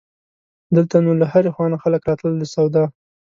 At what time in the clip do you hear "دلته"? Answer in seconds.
0.75-0.95